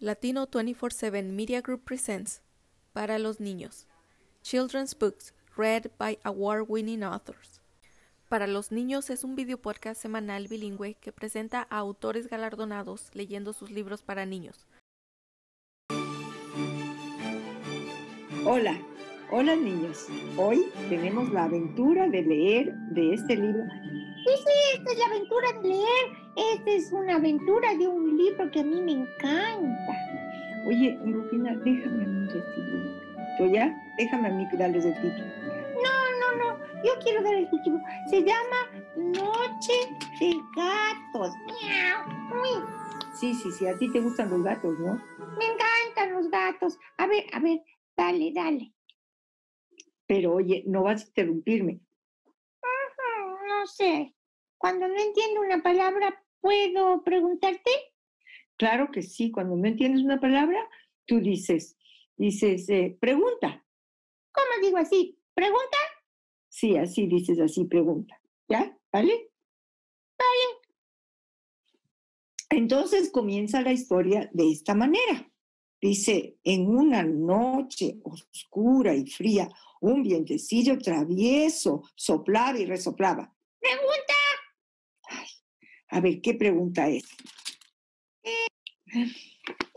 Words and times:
Latino 0.00 0.46
24/7 0.46 1.32
Media 1.32 1.60
Group 1.60 1.82
presents 1.82 2.40
Para 2.92 3.18
los 3.18 3.40
niños. 3.40 3.88
Children's 4.42 4.96
Books 4.96 5.34
read 5.56 5.90
by 5.98 6.20
award-winning 6.22 7.02
authors. 7.02 7.60
Para 8.28 8.46
los 8.46 8.70
niños 8.70 9.10
es 9.10 9.24
un 9.24 9.34
video 9.34 9.60
podcast 9.60 10.00
semanal 10.00 10.46
bilingüe 10.46 10.94
que 11.00 11.10
presenta 11.10 11.66
a 11.68 11.78
autores 11.78 12.28
galardonados 12.28 13.10
leyendo 13.12 13.52
sus 13.52 13.72
libros 13.72 14.02
para 14.02 14.24
niños. 14.24 14.68
Hola, 18.46 18.80
hola 19.32 19.56
niños. 19.56 20.06
Hoy 20.36 20.66
tenemos 20.88 21.28
la 21.32 21.46
aventura 21.46 22.06
de 22.06 22.22
leer 22.22 22.72
de 22.92 23.14
este 23.14 23.34
libro. 23.34 23.64
Sí, 24.24 24.34
sí, 24.44 24.78
esta 24.78 24.92
es 24.92 24.98
la 24.98 25.06
aventura 25.06 25.52
de 25.54 25.68
leer. 25.70 26.27
Esta 26.38 26.70
es 26.70 26.92
una 26.92 27.16
aventura 27.16 27.74
de 27.74 27.88
un 27.88 28.16
libro 28.16 28.48
que 28.52 28.60
a 28.60 28.64
mí 28.64 28.80
me 28.80 28.92
encanta. 28.92 29.92
Oye, 30.66 30.96
Rufina, 31.04 31.56
déjame 31.56 32.04
a 32.04 32.06
mí 32.06 32.28
recibir. 32.28 33.02
¿Tú 33.36 33.46
ya? 33.52 33.76
Déjame 33.98 34.28
a 34.28 34.30
mí 34.30 34.46
darles 34.56 34.84
el 34.84 34.94
título. 34.94 35.26
No, 35.82 36.36
no, 36.36 36.44
no. 36.44 36.82
Yo 36.84 36.92
quiero 37.02 37.22
dar 37.24 37.34
el 37.34 37.50
título. 37.50 37.80
Se 38.08 38.22
llama 38.22 38.70
Noche 38.96 39.72
de 40.20 40.36
Gatos. 40.54 41.34
Miau. 41.46 42.64
Sí, 43.14 43.34
sí, 43.34 43.50
sí, 43.50 43.66
a 43.66 43.76
ti 43.76 43.90
te 43.90 44.00
gustan 44.00 44.30
los 44.30 44.44
gatos, 44.44 44.78
¿no? 44.78 44.94
me 45.38 45.44
encantan 45.44 46.12
los 46.12 46.30
gatos. 46.30 46.78
A 46.98 47.06
ver, 47.06 47.24
a 47.32 47.40
ver, 47.40 47.62
dale, 47.96 48.32
dale. 48.32 48.72
Pero 50.06 50.34
oye, 50.34 50.62
no 50.66 50.84
vas 50.84 51.02
a 51.02 51.06
interrumpirme. 51.08 51.80
No 52.62 53.66
sé. 53.66 54.14
Cuando 54.56 54.86
no 54.86 54.96
entiendo 54.96 55.40
una 55.40 55.62
palabra, 55.62 56.14
¿puedo 56.40 57.02
preguntarte? 57.04 57.70
Claro 58.56 58.90
que 58.90 59.02
sí, 59.02 59.30
cuando 59.30 59.56
no 59.56 59.66
entiendes 59.66 60.02
una 60.02 60.20
palabra, 60.20 60.58
tú 61.06 61.20
dices, 61.20 61.76
dices, 62.16 62.68
eh, 62.68 62.96
pregunta. 63.00 63.64
¿Cómo 64.32 64.66
digo 64.66 64.78
así? 64.78 65.18
¿Pregunta? 65.34 65.78
Sí, 66.48 66.76
así 66.76 67.06
dices, 67.06 67.38
así 67.40 67.64
pregunta. 67.64 68.20
¿Ya? 68.48 68.76
¿Vale? 68.92 69.30
Vale. 70.18 70.58
Entonces 72.50 73.10
comienza 73.10 73.60
la 73.60 73.72
historia 73.72 74.28
de 74.32 74.50
esta 74.50 74.74
manera. 74.74 75.30
Dice, 75.80 76.38
en 76.42 76.66
una 76.66 77.04
noche 77.04 78.00
oscura 78.02 78.94
y 78.94 79.06
fría, 79.06 79.48
un 79.80 80.02
vientecillo 80.02 80.76
travieso 80.78 81.82
soplaba 81.94 82.58
y 82.58 82.66
resoplaba. 82.66 83.32
Pregunta. 83.60 84.17
A 85.90 86.00
ver, 86.00 86.20
¿qué 86.20 86.34
pregunta 86.34 86.88
es? 86.88 87.04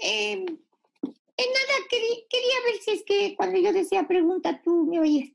Eh, 0.03 0.33
en 0.33 0.45
nada, 0.45 1.75
querí- 1.89 2.25
quería 2.29 2.55
ver 2.65 2.75
si 2.83 2.91
es 2.91 3.03
que 3.03 3.35
cuando 3.35 3.59
yo 3.59 3.71
decía 3.73 4.07
pregunta, 4.07 4.61
tú 4.63 4.85
me 4.87 4.99
oyes. 4.99 5.31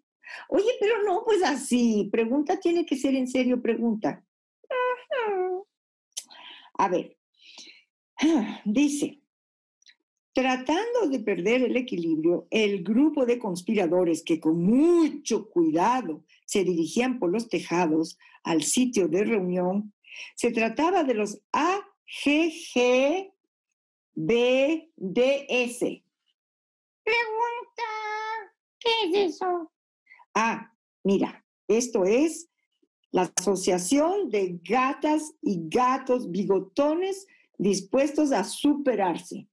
Oye, 0.48 0.70
pero 0.80 1.02
no, 1.02 1.22
pues 1.24 1.42
así, 1.42 2.08
pregunta 2.10 2.58
tiene 2.58 2.84
que 2.84 2.96
ser 2.96 3.14
en 3.14 3.28
serio, 3.28 3.62
pregunta. 3.62 4.24
A 6.78 6.88
ver, 6.88 7.16
dice, 8.64 9.22
tratando 10.34 11.08
de 11.08 11.20
perder 11.20 11.62
el 11.62 11.76
equilibrio, 11.76 12.46
el 12.50 12.82
grupo 12.82 13.24
de 13.24 13.38
conspiradores 13.38 14.22
que 14.22 14.38
con 14.40 14.62
mucho 14.62 15.48
cuidado 15.48 16.24
se 16.44 16.64
dirigían 16.64 17.18
por 17.18 17.30
los 17.32 17.48
tejados 17.48 18.18
al 18.42 18.62
sitio 18.62 19.08
de 19.08 19.24
reunión, 19.24 19.94
se 20.34 20.50
trataba 20.52 21.04
de 21.04 21.14
los 21.14 21.40
AGGBDS. 21.52 23.32
Pregunta. 27.04 27.82
¿Qué 28.78 28.90
es 29.04 29.34
eso? 29.34 29.72
Ah, 30.34 30.72
mira, 31.02 31.44
esto 31.68 32.04
es 32.04 32.48
la 33.10 33.32
Asociación 33.34 34.28
de 34.28 34.60
Gatas 34.62 35.32
y 35.40 35.68
Gatos 35.68 36.30
Bigotones 36.30 37.26
dispuestos 37.58 38.32
a 38.32 38.44
superarse. 38.44 39.48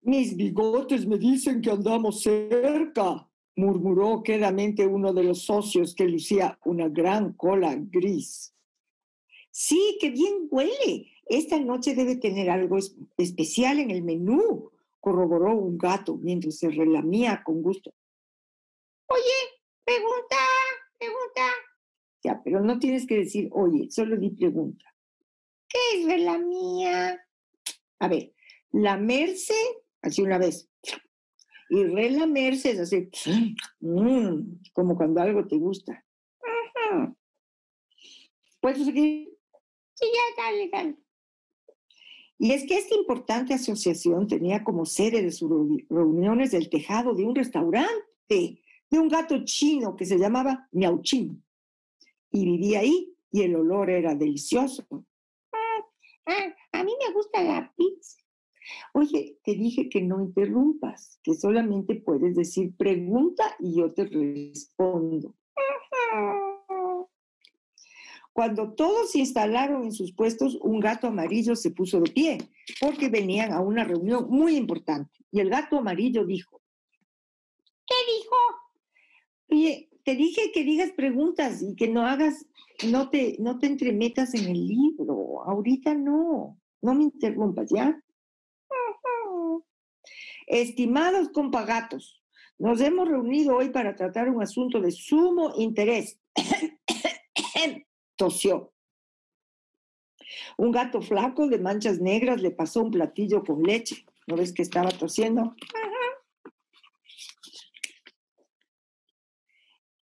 Mis 0.00 0.36
bigotes 0.36 1.06
me 1.06 1.16
dicen 1.16 1.60
que 1.60 1.70
andamos 1.70 2.22
cerca, 2.22 3.30
murmuró 3.56 4.22
quedamente 4.22 4.86
uno 4.86 5.12
de 5.12 5.24
los 5.24 5.42
socios 5.44 5.94
que 5.94 6.04
lucía 6.04 6.58
una 6.64 6.88
gran 6.88 7.32
cola 7.34 7.74
gris. 7.78 8.54
Sí, 9.50 9.98
qué 10.00 10.10
bien 10.10 10.48
huele. 10.50 11.08
Esta 11.26 11.58
noche 11.60 11.94
debe 11.94 12.16
tener 12.16 12.48
algo 12.50 12.78
es- 12.78 12.96
especial 13.18 13.78
en 13.80 13.90
el 13.90 14.02
menú, 14.02 14.70
corroboró 15.00 15.56
un 15.56 15.76
gato 15.76 16.16
mientras 16.16 16.58
se 16.58 16.70
relamía 16.70 17.42
con 17.44 17.62
gusto. 17.62 17.92
pregunta. 19.84 20.36
Pregunta. 20.98 21.46
Ya, 22.24 22.40
pero 22.44 22.60
no 22.60 22.78
tienes 22.78 23.06
que 23.06 23.16
decir, 23.16 23.48
oye, 23.52 23.90
solo 23.90 24.16
di 24.16 24.30
pregunta. 24.30 24.84
¿Qué 25.68 25.78
es 25.96 26.06
ver 26.06 26.20
la 26.20 26.38
mía? 26.38 27.20
A 27.98 28.08
ver, 28.08 28.32
lamerse, 28.70 29.54
así 30.00 30.22
una 30.22 30.38
vez. 30.38 30.68
Y 31.74 31.84
relamerse 31.84 32.72
es 32.72 32.80
así, 32.80 33.08
mm, 33.80 34.60
como 34.74 34.94
cuando 34.94 35.22
algo 35.22 35.46
te 35.46 35.56
gusta. 35.56 36.04
¿Puedes 38.60 38.84
seguir? 38.84 39.30
Sí, 39.94 40.06
ya, 40.14 40.42
dale, 40.42 40.68
dale. 40.68 40.96
Y 42.38 42.52
es 42.52 42.64
que 42.66 42.76
esta 42.76 42.94
importante 42.94 43.54
asociación 43.54 44.26
tenía 44.26 44.62
como 44.62 44.84
sede 44.84 45.22
de 45.22 45.32
sus 45.32 45.48
reuni- 45.50 45.86
reuniones 45.88 46.52
el 46.52 46.68
tejado 46.68 47.14
de 47.14 47.24
un 47.24 47.34
restaurante 47.34 47.88
de 48.28 48.98
un 48.98 49.08
gato 49.08 49.42
chino 49.44 49.96
que 49.96 50.04
se 50.04 50.18
llamaba 50.18 50.68
Miauchín. 50.72 51.42
Y 52.30 52.44
vivía 52.44 52.80
ahí 52.80 53.14
y 53.30 53.42
el 53.42 53.56
olor 53.56 53.88
era 53.88 54.14
delicioso. 54.14 54.84
Ah, 56.26 56.54
a 56.72 56.84
mí 56.84 56.92
me 57.06 57.14
gusta 57.14 57.42
la 57.42 57.72
pizza. 57.74 58.18
Oye, 59.02 59.36
te 59.42 59.54
dije 59.54 59.88
que 59.88 60.00
no 60.00 60.22
interrumpas, 60.22 61.18
que 61.24 61.34
solamente 61.34 61.96
puedes 61.96 62.36
decir 62.36 62.76
pregunta 62.76 63.56
y 63.58 63.74
yo 63.78 63.92
te 63.92 64.04
respondo. 64.04 65.34
Cuando 68.32 68.74
todos 68.74 69.10
se 69.10 69.18
instalaron 69.18 69.82
en 69.82 69.92
sus 69.92 70.12
puestos, 70.14 70.56
un 70.62 70.78
gato 70.78 71.08
amarillo 71.08 71.56
se 71.56 71.72
puso 71.72 72.00
de 72.00 72.12
pie 72.12 72.38
porque 72.80 73.08
venían 73.08 73.52
a 73.52 73.60
una 73.60 73.82
reunión 73.82 74.28
muy 74.30 74.54
importante. 74.54 75.18
Y 75.32 75.40
el 75.40 75.50
gato 75.50 75.78
amarillo 75.78 76.24
dijo, 76.24 76.62
¿Qué 77.84 77.94
dijo? 78.20 78.36
Oye, 79.50 79.90
te 80.04 80.14
dije 80.14 80.52
que 80.54 80.62
digas 80.62 80.92
preguntas 80.92 81.60
y 81.60 81.74
que 81.74 81.88
no 81.88 82.06
hagas, 82.06 82.46
no 82.88 83.10
te, 83.10 83.36
no 83.40 83.58
te 83.58 83.66
entremetas 83.66 84.32
en 84.34 84.48
el 84.48 84.64
libro. 84.64 85.42
Ahorita 85.42 85.92
no, 85.92 86.56
no 86.80 86.94
me 86.94 87.02
interrumpas, 87.02 87.68
¿ya? 87.68 88.00
Estimados 90.46 91.30
compagatos, 91.30 92.22
nos 92.58 92.80
hemos 92.80 93.08
reunido 93.08 93.56
hoy 93.56 93.70
para 93.70 93.94
tratar 93.94 94.28
un 94.28 94.42
asunto 94.42 94.80
de 94.80 94.90
sumo 94.90 95.54
interés. 95.56 96.20
Tosió. 98.16 98.72
Un 100.56 100.70
gato 100.70 101.02
flaco 101.02 101.48
de 101.48 101.58
manchas 101.58 102.00
negras 102.00 102.40
le 102.40 102.50
pasó 102.50 102.82
un 102.82 102.90
platillo 102.90 103.42
con 103.42 103.62
leche. 103.62 104.04
¿No 104.26 104.36
ves 104.36 104.52
que 104.52 104.62
estaba 104.62 104.90
tosiendo? 104.90 105.54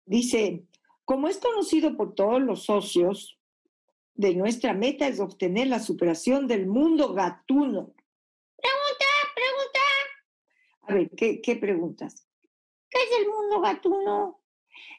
Dice, 0.06 0.66
como 1.03 1.28
es 1.28 1.38
conocido 1.38 1.97
por 1.97 2.13
todos 2.13 2.41
los 2.41 2.63
socios, 2.63 3.40
de 4.13 4.35
nuestra 4.35 4.73
meta 4.73 5.07
es 5.07 5.19
obtener 5.19 5.67
la 5.67 5.79
superación 5.79 6.47
del 6.47 6.67
mundo 6.67 7.14
gatuno. 7.14 7.95
A 10.87 10.93
ver, 10.93 11.09
¿qué, 11.11 11.41
qué 11.41 11.55
preguntas? 11.55 12.28
¿Qué 12.90 12.99
es 12.99 13.20
el 13.22 13.29
mundo 13.29 13.61
gatuno? 13.61 14.41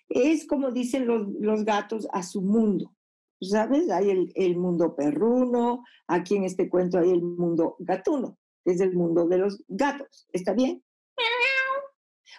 Es 0.08 0.46
como 0.46 0.70
dicen 0.70 1.06
los, 1.06 1.28
los 1.40 1.64
gatos 1.64 2.08
a 2.12 2.22
su 2.22 2.42
mundo. 2.42 2.92
¿Sabes? 3.40 3.90
Hay 3.90 4.10
el, 4.10 4.32
el 4.34 4.56
mundo 4.56 4.96
perruno, 4.96 5.84
aquí 6.06 6.36
en 6.36 6.44
este 6.44 6.70
cuento 6.70 6.98
hay 6.98 7.10
el 7.10 7.22
mundo 7.22 7.76
gatuno, 7.78 8.38
que 8.64 8.72
es 8.72 8.80
el 8.80 8.94
mundo 8.94 9.26
de 9.26 9.38
los 9.38 9.62
gatos. 9.68 10.26
¿Está 10.32 10.54
bien? 10.54 10.82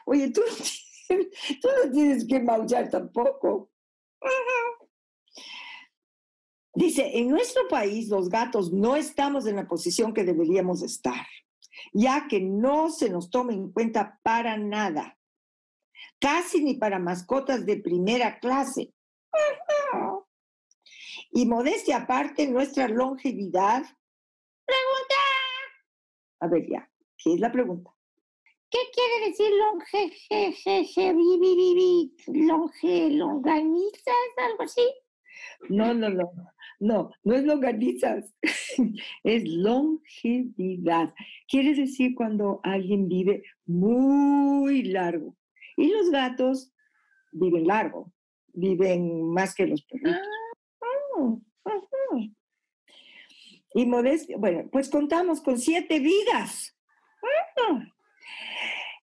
Oye, 0.06 0.32
tú, 0.32 0.42
tú 1.08 1.68
no 1.84 1.92
tienes 1.92 2.26
que 2.26 2.40
maullar 2.40 2.90
tampoco. 2.90 3.70
Dice, 6.74 7.18
en 7.18 7.30
nuestro 7.30 7.68
país 7.68 8.08
los 8.10 8.30
gatos 8.30 8.72
no 8.72 8.96
estamos 8.96 9.46
en 9.48 9.58
la 9.58 9.68
posición 9.68 10.14
que 10.14 10.24
deberíamos 10.24 10.82
estar, 10.82 11.26
ya 11.94 12.28
que 12.30 12.42
no 12.42 12.90
se 12.90 13.10
nos 13.10 13.30
toma 13.30 13.54
en 13.54 13.72
cuenta 13.72 14.20
para 14.24 14.58
nada, 14.58 15.18
casi 16.20 16.64
ni 16.64 16.76
para 16.76 17.00
mascotas 17.00 17.66
de 17.66 17.78
primera 17.78 18.40
clase. 18.40 18.94
Y 21.32 21.46
modestia 21.46 21.98
aparte, 21.98 22.48
nuestra 22.48 22.88
longevidad. 22.88 23.84
Pregunta. 24.66 25.16
A 26.40 26.48
ver, 26.48 26.66
ya, 26.70 26.90
¿qué 27.18 27.34
es 27.34 27.40
la 27.40 27.52
pregunta? 27.52 27.92
¿Qué 28.70 28.80
quiere 28.94 29.30
decir 29.30 29.50
longe, 29.52 30.12
je, 30.30 30.52
je, 30.52 30.84
je, 30.86 31.14
vi, 31.14 31.38
vi, 31.40 32.16
longe, 32.28 33.12
longanizas, 33.12 34.14
algo 34.38 34.64
así? 34.64 34.86
No, 35.70 35.94
no, 35.94 36.10
no, 36.10 36.32
no, 36.80 37.12
no 37.24 37.36
es 37.36 37.44
longanizas, 37.44 38.36
es 39.24 39.44
longevidad. 39.48 41.14
Quiere 41.48 41.74
decir 41.74 42.14
cuando 42.16 42.60
alguien 42.64 43.08
vive 43.08 43.44
muy 43.66 44.84
largo. 44.84 45.36
Y 45.76 45.92
los 45.92 46.10
gatos 46.10 46.72
viven 47.32 47.68
largo, 47.68 48.12
viven 48.54 49.32
más 49.32 49.54
que 49.54 49.68
los 49.68 49.84
perritos. 49.84 50.22
Ujú. 51.12 51.44
Y 53.74 53.86
modestia, 53.86 54.38
bueno, 54.38 54.68
pues 54.72 54.90
contamos 54.90 55.42
con 55.42 55.60
siete 55.60 56.00
vidas. 56.00 56.76
Mm, 57.70 57.84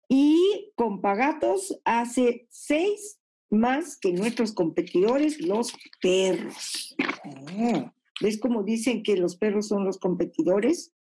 Y 0.10 0.72
con 0.76 1.02
Pagatos 1.02 1.80
hace 1.86 2.48
seis 2.50 3.20
más 3.54 3.98
que 3.98 4.12
nuestros 4.12 4.54
competidores, 4.54 5.40
los 5.42 5.74
perros. 6.02 6.96
Ah, 7.00 7.94
¿Ves 8.22 8.40
cómo 8.40 8.64
dicen 8.64 9.04
que 9.04 9.16
los 9.16 9.38
perros 9.38 9.68
son 9.68 9.86
los 9.86 9.98
competidores? 9.98 10.94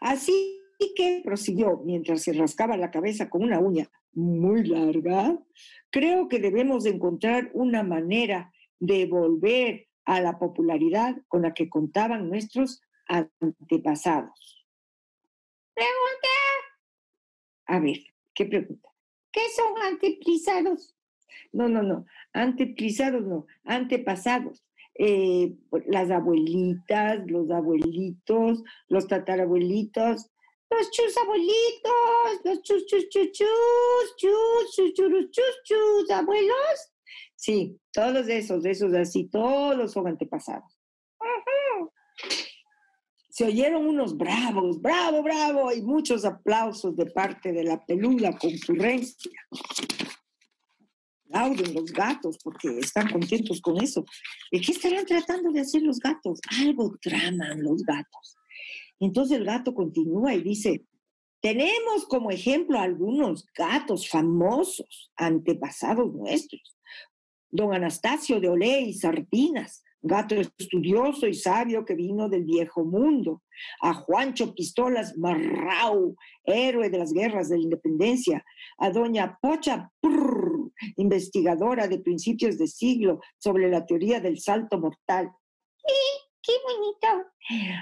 Así 0.00 0.60
que 0.94 1.22
prosiguió 1.24 1.78
mientras 1.84 2.22
se 2.22 2.32
rascaba 2.32 2.76
la 2.76 2.90
cabeza 2.90 3.28
con 3.28 3.42
una 3.42 3.58
uña 3.58 3.90
muy 4.12 4.64
larga. 4.64 5.38
Creo 5.90 6.28
que 6.28 6.38
debemos 6.38 6.84
de 6.84 6.90
encontrar 6.90 7.50
una 7.54 7.82
manera 7.82 8.52
de 8.78 9.06
volver 9.06 9.88
a 10.04 10.20
la 10.20 10.38
popularidad 10.38 11.16
con 11.28 11.42
la 11.42 11.54
que 11.54 11.68
contaban 11.68 12.28
nuestros 12.28 12.82
antepasados. 13.06 14.66
Pregunta. 15.74 16.28
A 17.66 17.80
ver, 17.80 17.98
¿qué 18.34 18.46
pregunta? 18.46 18.95
¿Qué 19.36 19.50
son 19.54 19.76
anteplizados? 19.82 20.96
No, 21.52 21.68
no, 21.68 21.82
no. 21.82 22.06
Anteplizados 22.32 23.22
no, 23.22 23.46
antepasados. 23.64 24.64
Eh, 24.98 25.54
las 25.88 26.10
abuelitas, 26.10 27.20
los 27.26 27.50
abuelitos, 27.50 28.62
los 28.88 29.06
tatarabuelitos. 29.06 30.30
Los 30.70 30.90
chus 30.90 31.14
abuelitos, 31.18 32.44
los 32.44 32.62
chus 32.62 32.86
chus 32.86 33.10
chus 33.10 33.30
chus, 33.32 34.16
chus 34.16 34.74
chus 34.74 34.94
churus 34.94 35.30
chus 35.30 35.62
chus, 35.64 36.10
abuelos. 36.10 36.94
Sí, 37.34 37.78
todos 37.92 38.26
esos, 38.28 38.64
esos 38.64 38.94
así, 38.94 39.28
todos 39.28 39.92
son 39.92 40.08
antepasados. 40.08 40.78
Se 43.36 43.44
oyeron 43.44 43.86
unos 43.86 44.16
bravos, 44.16 44.80
bravo, 44.80 45.22
bravo, 45.22 45.70
y 45.70 45.82
muchos 45.82 46.24
aplausos 46.24 46.96
de 46.96 47.04
parte 47.04 47.52
de 47.52 47.64
la 47.64 47.84
peluda 47.84 48.34
concurrencia. 48.38 49.30
Aplauden 51.26 51.74
los 51.74 51.92
gatos 51.92 52.38
porque 52.42 52.78
están 52.78 53.10
contentos 53.10 53.60
con 53.60 53.76
eso. 53.82 54.06
¿Y 54.50 54.62
qué 54.62 54.72
estarán 54.72 55.04
tratando 55.04 55.52
de 55.52 55.60
hacer 55.60 55.82
los 55.82 55.98
gatos? 55.98 56.40
Algo 56.62 56.96
traman 56.98 57.62
los 57.62 57.82
gatos. 57.82 58.38
Entonces 59.00 59.36
el 59.36 59.44
gato 59.44 59.74
continúa 59.74 60.32
y 60.32 60.40
dice, 60.40 60.86
tenemos 61.42 62.06
como 62.08 62.30
ejemplo 62.30 62.78
algunos 62.78 63.44
gatos 63.54 64.08
famosos, 64.08 65.12
antepasados 65.14 66.10
nuestros. 66.10 66.74
Don 67.50 67.74
Anastasio 67.74 68.40
de 68.40 68.48
Olé 68.48 68.80
y 68.80 68.92
Sardinas, 68.92 69.82
gato 70.02 70.34
estudioso 70.34 71.26
y 71.26 71.34
sabio 71.34 71.84
que 71.84 71.94
vino 71.94 72.28
del 72.28 72.44
viejo 72.44 72.84
mundo. 72.84 73.42
A 73.80 73.94
Juancho 73.94 74.54
Pistolas 74.54 75.16
Marrau, 75.16 76.16
héroe 76.44 76.90
de 76.90 76.98
las 76.98 77.12
guerras 77.12 77.48
de 77.48 77.56
la 77.56 77.62
independencia. 77.62 78.44
A 78.78 78.90
doña 78.90 79.38
Pocha 79.40 79.90
Prr, 80.00 80.72
investigadora 80.96 81.88
de 81.88 81.98
principios 81.98 82.58
de 82.58 82.66
siglo 82.66 83.20
sobre 83.38 83.70
la 83.70 83.86
teoría 83.86 84.20
del 84.20 84.38
salto 84.38 84.78
mortal. 84.78 85.30
Qué 86.46 86.52
bonito. 86.62 87.28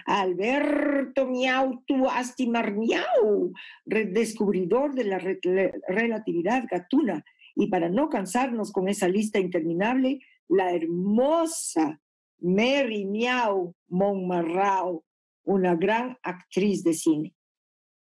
Alberto 0.06 1.26
Miau 1.26 1.82
tu 1.86 2.08
Astimar 2.08 2.72
Miau, 2.72 3.52
redescubridor 3.84 4.94
de 4.94 5.04
la 5.04 5.18
relatividad 5.18 6.64
gatuna. 6.70 7.22
Y 7.56 7.68
para 7.68 7.88
no 7.88 8.08
cansarnos 8.08 8.72
con 8.72 8.88
esa 8.88 9.08
lista 9.08 9.38
interminable, 9.38 10.20
la 10.48 10.72
hermosa 10.74 12.00
Mary 12.40 13.04
Miau 13.06 13.74
Monmarrao, 13.88 15.04
una 15.44 15.74
gran 15.76 16.18
actriz 16.22 16.82
de 16.84 16.94
cine. 16.94 17.34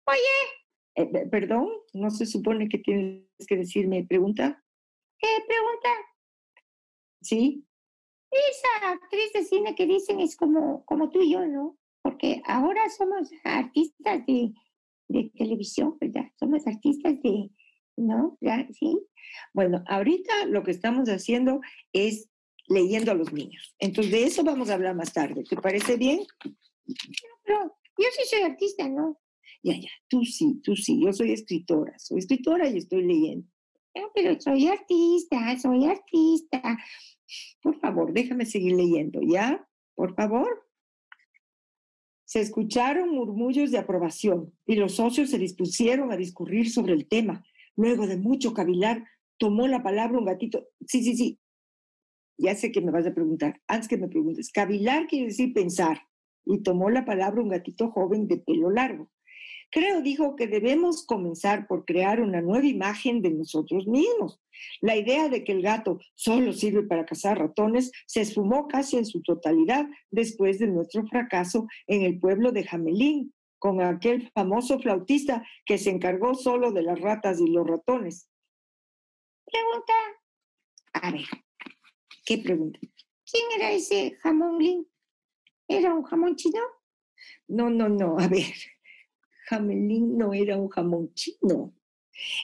Oye, 0.08 0.20
Eh, 0.96 1.06
pe- 1.06 1.28
perdón, 1.28 1.70
no 1.94 2.10
se 2.10 2.26
supone 2.26 2.68
que 2.68 2.80
tienes 2.80 3.26
que 3.48 3.56
decirme 3.58 4.06
pregunta, 4.06 4.62
¿qué 5.18 5.28
pregunta? 5.48 5.90
¿sí? 7.22 7.66
Esa 8.32 8.92
actriz 8.92 9.32
de 9.34 9.44
cine 9.44 9.76
que 9.76 9.86
dicen 9.88 10.20
es 10.20 10.36
como, 10.36 10.84
como 10.86 11.10
tú 11.10 11.22
y 11.22 11.32
yo, 11.34 11.46
¿no? 11.48 11.78
Porque 12.02 12.42
ahora 12.46 12.90
somos 12.90 13.30
artistas 13.44 14.26
de, 14.26 14.54
de 15.10 15.32
televisión, 15.36 15.98
¿verdad? 16.00 16.26
Somos 16.40 16.66
artistas 16.68 17.22
de, 17.22 17.50
¿no? 17.98 18.38
¿Ya? 18.42 18.68
¿Sí? 18.72 18.98
Bueno, 19.54 19.84
ahorita 19.88 20.46
lo 20.46 20.64
que 20.64 20.72
estamos 20.72 21.10
haciendo 21.10 21.62
es 21.94 22.30
leyendo 22.68 23.12
a 23.12 23.16
los 23.16 23.34
niños. 23.34 23.76
Entonces, 23.80 24.12
de 24.12 24.24
eso 24.24 24.44
vamos 24.44 24.70
a 24.70 24.76
hablar 24.76 24.96
más 24.96 25.12
tarde. 25.12 25.44
¿Te 25.44 25.56
parece 25.56 25.98
bien? 25.98 26.20
Pero 27.44 27.78
yo 27.98 28.06
sí 28.16 28.24
soy 28.30 28.42
artista, 28.44 28.88
¿no? 28.88 29.20
Ya, 29.64 29.74
ya, 29.76 29.90
tú 30.08 30.24
sí, 30.24 30.62
tú 30.64 30.76
sí. 30.76 31.02
Yo 31.04 31.12
soy 31.12 31.34
escritora, 31.34 31.98
soy 31.98 32.20
escritora 32.20 32.70
y 32.70 32.78
estoy 32.78 33.04
leyendo. 33.04 33.48
Ah, 33.96 34.08
Pero 34.14 34.40
soy 34.40 34.68
artista, 34.68 35.58
soy 35.60 35.86
artista. 35.86 36.78
Por 37.62 37.80
favor, 37.80 38.14
déjame 38.14 38.46
seguir 38.46 38.76
leyendo, 38.76 39.20
¿ya? 39.22 39.68
Por 39.96 40.16
favor. 40.16 40.66
Se 42.24 42.40
escucharon 42.40 43.10
murmullos 43.10 43.72
de 43.72 43.80
aprobación 43.80 44.54
y 44.66 44.76
los 44.76 44.94
socios 44.96 45.32
se 45.32 45.40
dispusieron 45.40 46.12
a 46.12 46.18
discurrir 46.18 46.70
sobre 46.70 46.94
el 46.94 47.08
tema. 47.08 47.44
Luego 47.76 48.06
de 48.06 48.18
mucho 48.18 48.54
cavilar, 48.54 49.04
tomó 49.40 49.68
la 49.68 49.82
palabra 49.82 50.20
un 50.20 50.26
gatito. 50.26 50.68
Sí, 50.86 51.04
sí, 51.04 51.16
sí. 51.16 51.40
Ya 52.38 52.56
sé 52.56 52.72
que 52.72 52.82
me 52.82 52.92
vas 52.92 53.08
a 53.08 53.14
preguntar. 53.14 53.60
Antes 53.68 53.88
que 53.88 53.98
me 53.98 54.08
preguntes, 54.08 54.52
cavilar 54.52 55.08
quiere 55.08 55.28
decir 55.28 55.54
pensar. 55.54 56.04
Y 56.46 56.62
tomó 56.62 56.90
la 56.90 57.06
palabra 57.06 57.42
un 57.42 57.50
gatito 57.50 57.90
joven 57.92 58.28
de 58.28 58.38
pelo 58.38 58.70
largo. 58.70 59.10
Creo, 59.72 60.02
dijo, 60.02 60.36
que 60.36 60.48
debemos 60.48 61.06
comenzar 61.06 61.68
por 61.68 61.86
crear 61.86 62.22
una 62.22 62.42
nueva 62.42 62.66
imagen 62.66 63.22
de 63.22 63.30
nosotros 63.30 63.86
mismos. 63.88 64.42
La 64.82 64.96
idea 64.96 65.30
de 65.30 65.44
que 65.44 65.52
el 65.52 65.62
gato 65.62 66.00
solo 66.16 66.54
sirve 66.54 66.84
para 66.84 67.06
cazar 67.06 67.38
ratones 67.38 67.92
se 68.08 68.22
esfumó 68.22 68.68
casi 68.68 68.98
en 68.98 69.06
su 69.06 69.22
totalidad 69.22 69.86
después 70.10 70.58
de 70.58 70.68
nuestro 70.68 71.06
fracaso 71.08 71.68
en 71.86 72.02
el 72.02 72.20
pueblo 72.20 72.52
de 72.52 72.64
Jamelín, 72.64 73.34
con 73.60 73.82
aquel 73.82 74.32
famoso 74.34 74.80
flautista 74.80 75.46
que 75.66 75.78
se 75.78 75.92
encargó 75.92 76.34
solo 76.34 76.72
de 76.72 76.82
las 76.82 77.00
ratas 77.00 77.40
y 77.40 77.48
los 77.48 77.68
ratones. 77.68 78.28
Pregunta, 79.52 79.94
A 80.94 81.12
ver, 81.12 81.26
¿qué 82.26 82.38
pregunta? 82.38 82.80
¿quién 83.32 83.44
era 83.56 83.72
ese 83.72 84.18
jamón 84.22 84.60
lin? 84.60 84.88
¿Era 85.68 85.94
un 85.94 86.04
jamón 86.04 86.36
chino? 86.36 86.62
No, 87.48 87.70
no, 87.70 87.90
no, 87.90 88.18
a 88.20 88.28
ver. 88.28 88.54
Jamelín 89.48 90.18
no 90.18 90.34
era 90.34 90.58
un 90.58 90.70
jamón 90.70 91.14
chino. 91.14 91.74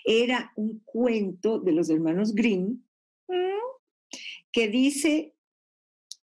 Era 0.03 0.51
un 0.55 0.79
cuento 0.79 1.59
de 1.59 1.71
los 1.71 1.89
hermanos 1.89 2.33
Grimm 2.33 2.81
Mm, 3.27 3.57
que 4.51 4.67
dice 4.67 5.34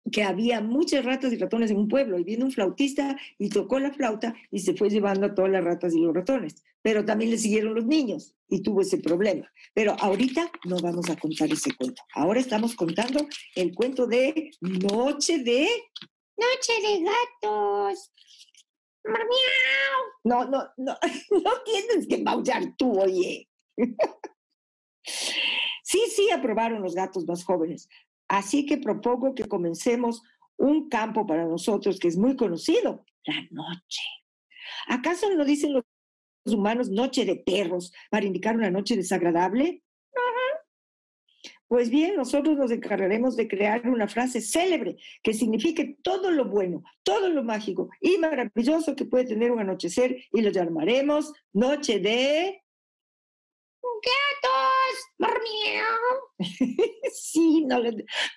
que 0.10 0.24
había 0.24 0.62
muchas 0.62 1.06
ratas 1.06 1.32
y 1.34 1.38
ratones 1.38 1.72
en 1.72 1.78
un 1.78 1.88
pueblo 1.88 2.18
y 2.18 2.24
vino 2.24 2.46
un 2.46 2.52
flautista 2.52 3.18
y 3.38 3.50
tocó 3.50 3.80
la 3.80 3.92
flauta 3.92 4.36
y 4.50 4.60
se 4.60 4.74
fue 4.74 4.90
llevando 4.90 5.28
a 5.28 5.36
todas 5.36 5.52
las 5.52 5.64
ratas 5.64 5.94
y 5.94 6.00
los 6.00 6.14
ratones. 6.14 6.64
Pero 6.82 7.06
también 7.06 7.30
le 7.32 7.38
siguieron 7.38 7.76
los 7.76 7.86
niños 7.86 8.34
y 8.48 8.64
tuvo 8.64 8.82
ese 8.82 8.98
problema. 8.98 9.52
Pero 9.74 9.96
ahorita 10.00 10.52
no 10.66 10.78
vamos 10.80 11.10
a 11.10 11.16
contar 11.16 11.52
ese 11.52 11.76
cuento. 11.76 12.02
Ahora 12.16 12.40
estamos 12.40 12.76
contando 12.76 13.28
el 13.56 13.76
cuento 13.76 14.08
de 14.08 14.52
Noche 14.62 15.40
de... 15.40 15.68
Noche 16.38 16.74
de 16.82 17.04
gatos. 17.04 18.12
Miau. 19.04 19.22
No, 20.24 20.46
no, 20.46 20.64
no, 20.78 20.98
no 21.44 21.52
tienes 21.64 22.08
que 22.08 22.18
maullar 22.18 22.76
tú, 22.78 23.00
oye. 23.00 23.48
Sí, 25.84 26.00
sí, 26.16 26.30
aprobaron 26.32 26.82
los 26.82 26.96
gatos 26.96 27.26
más 27.26 27.44
jóvenes. 27.44 27.90
Así 28.32 28.66
que 28.66 28.78
propongo 28.78 29.36
que 29.36 29.44
comencemos 29.44 30.24
un 30.56 30.88
campo 30.88 31.28
para 31.28 31.44
nosotros 31.44 32.00
que 32.00 32.08
es 32.08 32.16
muy 32.16 32.38
conocido, 32.38 33.04
la 33.26 33.42
noche. 33.52 34.02
¿Acaso 34.88 35.30
no 35.36 35.44
dicen 35.44 35.74
los 35.74 35.84
humanos 36.46 36.90
noche 36.90 37.26
de 37.26 37.36
perros 37.36 37.92
para 38.10 38.26
indicar 38.26 38.56
una 38.56 38.72
noche 38.72 38.96
desagradable? 38.96 39.84
Pues 41.68 41.90
bien, 41.90 42.16
nosotros 42.16 42.58
nos 42.58 42.72
encargaremos 42.72 43.36
de 43.36 43.50
crear 43.50 43.86
una 43.90 44.08
frase 44.08 44.40
célebre 44.40 44.96
que 45.22 45.34
signifique 45.34 45.98
todo 46.02 46.32
lo 46.32 46.46
bueno, 46.46 46.84
todo 47.04 47.28
lo 47.28 47.44
mágico 47.44 47.90
y 48.00 48.18
maravilloso 48.18 48.96
que 48.96 49.04
puede 49.04 49.26
tener 49.26 49.52
un 49.52 49.60
anochecer 49.60 50.24
y 50.32 50.42
lo 50.42 50.52
llamaremos 50.52 51.34
Noche 51.52 52.00
de... 52.00 52.64
¡Gatos! 54.04 54.82
sí, 57.14 57.66
no, 57.66 57.80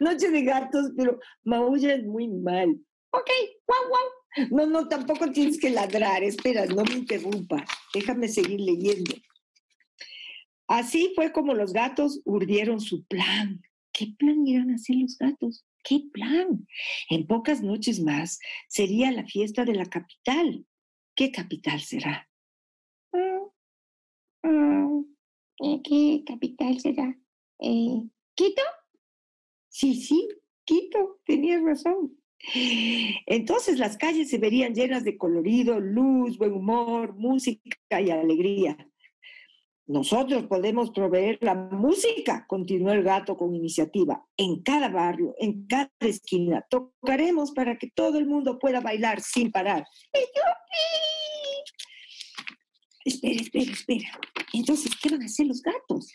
Noche 0.00 0.30
de 0.30 0.42
gatos, 0.42 0.90
pero 0.96 1.18
maullan 1.44 2.06
muy 2.06 2.28
mal. 2.28 2.76
Ok, 3.10 3.30
guau, 3.66 3.88
guau. 3.88 4.48
No, 4.50 4.66
no, 4.66 4.88
tampoco 4.88 5.30
tienes 5.30 5.58
que 5.58 5.70
ladrar. 5.70 6.22
Espera, 6.22 6.66
no 6.66 6.82
me 6.84 6.94
interrumpas. 6.94 7.62
Déjame 7.92 8.28
seguir 8.28 8.60
leyendo. 8.60 9.14
Así 10.66 11.12
fue 11.14 11.32
como 11.32 11.54
los 11.54 11.72
gatos 11.72 12.20
urdieron 12.24 12.80
su 12.80 13.04
plan. 13.06 13.62
¿Qué 13.92 14.08
plan 14.18 14.46
irán 14.46 14.70
a 14.70 14.74
hacer 14.74 14.96
los 14.96 15.16
gatos? 15.16 15.64
¿Qué 15.84 16.00
plan? 16.12 16.66
En 17.10 17.26
pocas 17.26 17.62
noches 17.62 18.00
más 18.00 18.40
sería 18.68 19.12
la 19.12 19.24
fiesta 19.24 19.64
de 19.64 19.74
la 19.74 19.86
capital. 19.86 20.66
¿Qué 21.14 21.30
capital 21.30 21.80
será? 21.80 22.28
Mm, 23.12 24.48
mm, 24.48 25.13
¿Qué 25.58 26.22
capital 26.26 26.80
será? 26.80 27.16
Eh, 27.60 28.02
¿Quito? 28.34 28.62
Sí, 29.68 29.94
sí, 29.94 30.28
Quito, 30.64 31.20
tenías 31.24 31.62
razón. 31.62 32.16
Entonces 33.26 33.78
las 33.78 33.96
calles 33.96 34.28
se 34.28 34.38
verían 34.38 34.74
llenas 34.74 35.04
de 35.04 35.16
colorido, 35.16 35.80
luz, 35.80 36.36
buen 36.38 36.52
humor, 36.52 37.14
música 37.14 38.00
y 38.00 38.10
alegría. 38.10 38.76
Nosotros 39.86 40.46
podemos 40.46 40.90
proveer 40.90 41.38
la 41.42 41.54
música, 41.54 42.46
continuó 42.48 42.92
el 42.92 43.02
gato 43.02 43.36
con 43.36 43.54
iniciativa. 43.54 44.24
En 44.36 44.62
cada 44.62 44.88
barrio, 44.88 45.34
en 45.38 45.66
cada 45.66 45.90
esquina, 46.00 46.64
tocaremos 46.70 47.52
para 47.52 47.76
que 47.76 47.90
todo 47.90 48.18
el 48.18 48.26
mundo 48.26 48.58
pueda 48.58 48.80
bailar 48.80 49.20
sin 49.20 49.52
parar. 49.52 49.84
Espera, 53.04 53.40
espera, 53.40 53.72
espera. 53.72 54.08
Entonces, 54.54 54.92
¿qué 55.00 55.10
van 55.10 55.22
a 55.22 55.26
hacer 55.26 55.46
los 55.46 55.60
gatos? 55.60 56.10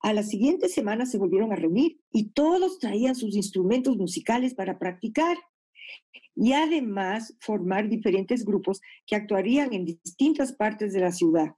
A 0.00 0.12
la 0.12 0.22
siguiente 0.22 0.68
semana 0.68 1.04
se 1.04 1.18
volvieron 1.18 1.52
a 1.52 1.56
reunir 1.56 2.00
y 2.10 2.30
todos 2.30 2.78
traían 2.78 3.14
sus 3.14 3.36
instrumentos 3.36 3.96
musicales 3.96 4.54
para 4.54 4.78
practicar 4.78 5.36
y 6.34 6.54
además 6.54 7.36
formar 7.40 7.88
diferentes 7.88 8.44
grupos 8.44 8.80
que 9.06 9.14
actuarían 9.14 9.72
en 9.74 9.84
distintas 9.84 10.52
partes 10.54 10.92
de 10.92 11.00
la 11.00 11.12
ciudad. 11.12 11.54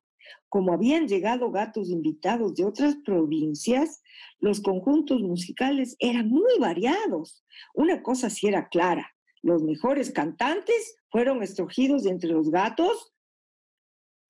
Como 0.48 0.72
habían 0.72 1.06
llegado 1.06 1.50
gatos 1.50 1.88
invitados 1.88 2.54
de 2.54 2.64
otras 2.64 2.96
provincias, 2.96 4.02
los 4.40 4.60
conjuntos 4.60 5.20
musicales 5.22 5.96
eran 6.00 6.28
muy 6.28 6.58
variados. 6.58 7.44
Una 7.74 8.02
cosa 8.02 8.28
sí 8.28 8.48
era 8.48 8.68
clara, 8.68 9.14
los 9.42 9.62
mejores 9.62 10.10
cantantes 10.10 10.96
fueron 11.10 11.42
escogidos 11.42 12.06
entre 12.06 12.30
los 12.30 12.50
gatos 12.50 13.13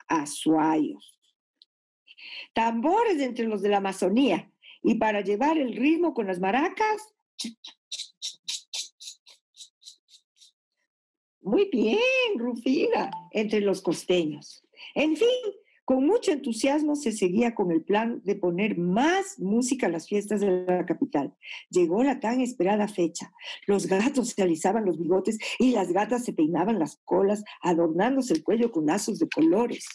azuayos. 0.09 1.19
Tambores 2.53 3.21
entre 3.21 3.47
los 3.47 3.63
de 3.63 3.69
la 3.69 3.79
Amazonía 3.79 4.51
y 4.83 4.97
para 4.97 5.23
llevar 5.23 5.59
el 5.59 5.75
ritmo 5.75 6.15
con 6.15 6.27
las 6.27 6.41
maracas. 6.41 7.15
Muy 11.41 11.69
bien, 11.71 12.39
Rufina, 12.39 13.11
entre 13.33 13.61
los 13.61 13.83
costeños. 13.83 14.63
En 14.95 15.17
fin, 15.17 15.29
con 15.85 16.07
mucho 16.07 16.33
entusiasmo 16.33 16.97
se 16.97 17.13
seguía 17.13 17.55
con 17.55 17.71
el 17.71 17.83
plan 17.83 18.23
de 18.25 18.37
poner 18.37 18.79
más 18.79 19.39
música 19.39 19.87
a 19.87 19.91
las 19.91 20.09
fiestas 20.09 20.41
de 20.41 20.65
la 20.65 20.87
capital. 20.87 21.35
Llegó 21.69 22.03
la 22.03 22.21
tan 22.21 22.41
esperada 22.41 22.89
fecha. 22.89 23.33
Los 23.67 23.87
gatos 23.87 24.31
se 24.31 24.43
alisaban 24.43 24.87
los 24.87 24.99
bigotes 24.99 25.39
y 25.59 25.73
las 25.73 25.93
gatas 25.93 26.25
se 26.25 26.33
peinaban 26.33 26.79
las 26.79 26.97
colas, 27.05 27.45
adornándose 27.61 28.33
el 28.35 28.43
cuello 28.43 28.73
con 28.73 28.87
lazos 28.87 29.19
de 29.19 29.29
colores. 29.29 29.87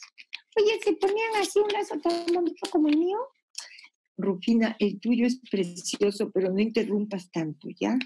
Oye, 0.58 0.80
¿se 0.84 0.94
ponían 0.94 1.36
así 1.42 1.60
un 1.60 1.70
lazo 1.70 2.00
tan 2.00 2.26
bonito 2.34 2.70
como 2.72 2.88
el 2.88 2.98
mío? 2.98 3.18
Rufina, 4.18 4.76
el 4.80 5.00
tuyo 5.00 5.26
es 5.26 5.40
precioso, 5.50 6.30
pero 6.32 6.52
no 6.52 6.60
interrumpas 6.60 7.32
tanto, 7.32 7.68
¿ya? 7.80 7.98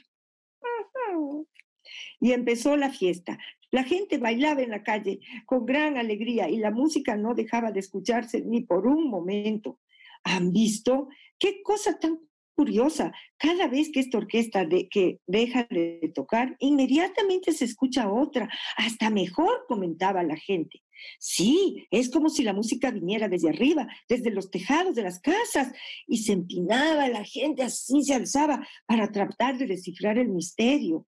Y 2.21 2.31
empezó 2.31 2.77
la 2.77 2.91
fiesta. 2.91 3.37
La 3.73 3.83
gente 3.83 4.19
bailaba 4.19 4.61
en 4.61 4.69
la 4.69 4.83
calle 4.83 5.19
con 5.47 5.65
gran 5.65 5.97
alegría 5.97 6.47
y 6.47 6.57
la 6.57 6.69
música 6.69 7.17
no 7.17 7.33
dejaba 7.33 7.71
de 7.71 7.79
escucharse 7.79 8.43
ni 8.45 8.61
por 8.61 8.85
un 8.85 9.09
momento. 9.09 9.79
¿Han 10.23 10.51
visto? 10.51 11.07
Qué 11.39 11.63
cosa 11.63 11.97
tan 11.97 12.19
curiosa. 12.55 13.11
Cada 13.35 13.67
vez 13.67 13.89
que 13.91 13.99
esta 14.01 14.19
orquesta 14.19 14.63
de, 14.63 14.87
que 14.89 15.21
deja 15.25 15.65
de 15.71 16.11
tocar, 16.13 16.55
inmediatamente 16.59 17.51
se 17.51 17.65
escucha 17.65 18.13
otra, 18.13 18.47
hasta 18.77 19.09
mejor, 19.09 19.65
comentaba 19.67 20.21
la 20.21 20.37
gente. 20.37 20.83
Sí, 21.17 21.87
es 21.89 22.11
como 22.11 22.29
si 22.29 22.43
la 22.43 22.53
música 22.53 22.91
viniera 22.91 23.27
desde 23.27 23.49
arriba, 23.49 23.87
desde 24.07 24.29
los 24.29 24.51
tejados 24.51 24.93
de 24.93 25.01
las 25.01 25.19
casas, 25.19 25.73
y 26.05 26.19
se 26.19 26.33
empinaba 26.33 27.09
la 27.09 27.23
gente, 27.23 27.63
así 27.63 28.03
se 28.03 28.13
alzaba 28.13 28.67
para 28.85 29.11
tratar 29.11 29.57
de 29.57 29.65
descifrar 29.65 30.19
el 30.19 30.29
misterio. 30.29 31.07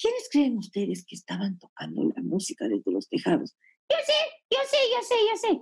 ¿Quiénes 0.00 0.28
creen 0.30 0.58
ustedes 0.58 1.04
que 1.04 1.16
estaban 1.16 1.58
tocando 1.58 2.04
la 2.04 2.22
música 2.22 2.68
desde 2.68 2.92
los 2.92 3.08
tejados? 3.08 3.56
Yo 3.90 3.96
sé, 4.06 4.12
yo 4.48 4.58
sé, 4.70 4.76
yo 4.94 5.02
sé, 5.02 5.14
yo 5.28 5.36
sé. 5.36 5.60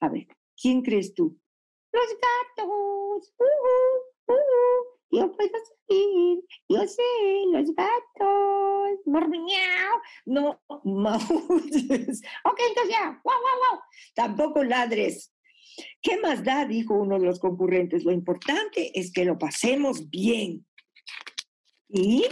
A 0.00 0.08
ver, 0.08 0.26
¿quién 0.60 0.82
crees 0.82 1.14
tú? 1.14 1.38
Los 1.92 2.08
gatos. 2.08 3.34
Uh, 3.38 3.44
uh, 3.44 4.32
uh. 4.32 4.98
Yo 5.10 5.32
puedo 5.32 5.50
salir. 5.86 6.44
Yo 6.68 6.86
sé, 6.88 7.02
los 7.52 7.72
gatos. 7.76 8.98
Mormiñao. 9.06 10.02
No, 10.26 10.60
maulles. 10.84 12.22
Ok, 12.44 12.60
entonces 12.68 12.90
ya. 12.90 13.20
Wow, 13.24 13.34
wow, 13.34 13.58
wow. 13.70 13.80
Tampoco 14.14 14.64
ladres. 14.64 15.32
¿Qué 16.02 16.18
más 16.18 16.42
da? 16.42 16.64
Dijo 16.64 16.94
uno 16.94 17.18
de 17.20 17.26
los 17.26 17.38
concurrentes. 17.38 18.04
Lo 18.04 18.10
importante 18.10 18.90
es 18.98 19.12
que 19.12 19.24
lo 19.24 19.38
pasemos 19.38 20.10
bien. 20.10 20.66
¿Y 21.88 22.24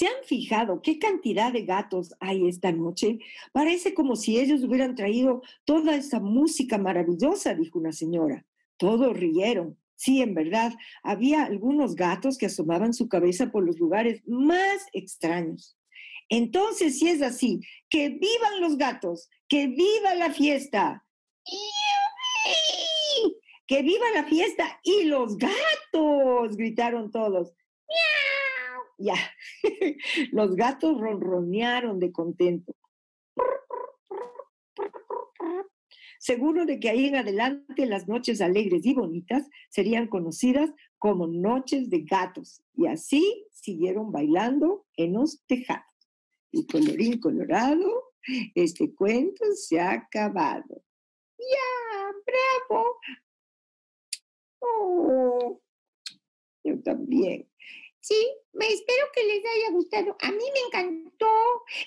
¿Se 0.00 0.06
han 0.06 0.24
fijado 0.24 0.80
qué 0.80 0.98
cantidad 0.98 1.52
de 1.52 1.66
gatos 1.66 2.14
hay 2.20 2.48
esta 2.48 2.72
noche? 2.72 3.18
Parece 3.52 3.92
como 3.92 4.16
si 4.16 4.40
ellos 4.40 4.64
hubieran 4.64 4.94
traído 4.94 5.42
toda 5.66 5.94
esa 5.94 6.20
música 6.20 6.78
maravillosa, 6.78 7.52
dijo 7.52 7.78
una 7.78 7.92
señora. 7.92 8.46
Todos 8.78 9.14
rieron. 9.14 9.78
Sí, 9.96 10.22
en 10.22 10.32
verdad, 10.32 10.72
había 11.02 11.44
algunos 11.44 11.96
gatos 11.96 12.38
que 12.38 12.46
asomaban 12.46 12.94
su 12.94 13.10
cabeza 13.10 13.50
por 13.50 13.62
los 13.62 13.78
lugares 13.78 14.22
más 14.26 14.86
extraños. 14.94 15.76
Entonces, 16.30 16.98
si 16.98 17.08
es 17.08 17.20
así, 17.20 17.60
que 17.90 18.08
vivan 18.08 18.62
los 18.62 18.78
gatos, 18.78 19.28
que 19.50 19.66
viva 19.66 20.14
la 20.14 20.32
fiesta. 20.32 21.04
¡Que 23.66 23.82
viva 23.82 24.06
la 24.14 24.24
fiesta 24.24 24.80
y 24.82 25.04
los 25.04 25.36
gatos! 25.36 26.56
gritaron 26.56 27.10
todos. 27.10 27.52
Ya, 28.96 29.14
los 30.32 30.54
gatos 30.56 30.98
ronronearon 31.00 31.98
de 31.98 32.12
contento. 32.12 32.74
Seguro 36.18 36.66
de 36.66 36.78
que 36.78 36.90
ahí 36.90 37.06
en 37.06 37.16
adelante 37.16 37.86
las 37.86 38.06
noches 38.06 38.42
alegres 38.42 38.84
y 38.84 38.92
bonitas 38.92 39.48
serían 39.70 40.06
conocidas 40.06 40.70
como 40.98 41.26
noches 41.26 41.88
de 41.88 42.00
gatos. 42.02 42.62
Y 42.74 42.86
así 42.88 43.46
siguieron 43.50 44.12
bailando 44.12 44.86
en 44.96 45.14
los 45.14 45.42
tejados. 45.46 45.86
Y 46.52 46.66
colorín 46.66 47.18
colorado, 47.20 48.12
este 48.54 48.94
cuento 48.94 49.44
se 49.54 49.80
ha 49.80 49.92
acabado. 49.92 50.82
¡Ya! 51.38 52.12
¡Bravo! 52.68 52.96
Oh, 54.60 55.60
yo 56.62 56.82
también. 56.82 57.48
Sí, 58.00 58.34
me 58.52 58.66
espero 58.66 59.06
que 59.14 59.24
les 59.24 59.44
haya 59.44 59.70
gustado. 59.72 60.16
A 60.20 60.30
mí 60.30 60.44
me 60.52 60.60
encantó. 60.60 61.26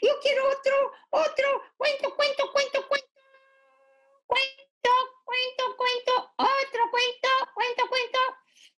Yo 0.01 0.11
quiero 0.21 0.43
otro, 0.47 0.91
otro. 1.09 1.61
Cuento, 1.77 2.15
cuento, 2.15 2.51
cuento, 2.53 2.87
cuento. 2.87 3.07
Cuento, 4.27 4.91
cuento, 5.25 5.77
cuento. 5.77 6.33
Otro 6.37 6.91
cuento, 6.91 7.29
cuento, 7.55 7.83
cuento. 7.89 8.19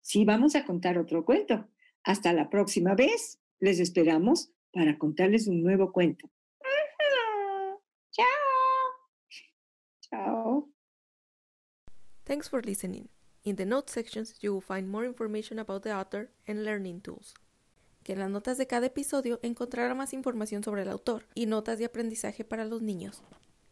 Sí, 0.02 0.26
vamos 0.26 0.56
a 0.56 0.64
contar 0.64 0.98
otro 0.98 1.26
cuento. 1.26 1.68
Hasta 2.04 2.34
la 2.34 2.50
próxima 2.50 2.94
vez. 2.94 3.40
Les 3.60 3.80
esperamos 3.80 4.52
para 4.72 4.98
contarles 4.98 5.48
un 5.48 5.64
nuevo 5.64 5.92
cuento. 5.92 6.30
Chao. 8.12 9.04
Chao. 10.02 10.70
Thanks 12.26 12.48
for 12.48 12.64
listening. 12.64 13.10
In 13.46 13.58
the 13.58 13.66
notes 13.66 13.92
sections, 13.92 14.36
you 14.42 14.54
will 14.54 14.62
find 14.62 14.88
more 14.90 15.06
information 15.06 15.60
about 15.60 15.84
the 15.84 15.94
author 15.94 16.30
and 16.48 16.64
learning 16.64 17.02
tools. 17.02 17.34
Que 18.04 18.14
en 18.14 18.20
las 18.20 18.30
notas 18.30 18.58
de 18.58 18.68
cada 18.68 18.88
episodio 18.88 19.40
encontrará 19.44 19.94
más 19.96 20.14
información 20.14 20.64
sobre 20.64 20.84
el 20.84 20.90
autor 20.90 21.26
y 21.36 21.46
notas 21.46 21.78
de 21.78 21.86
aprendizaje 21.86 22.46
para 22.46 22.64
los 22.64 22.82
niños. 22.82 23.22